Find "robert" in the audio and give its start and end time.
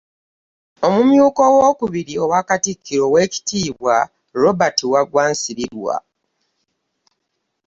4.41-4.79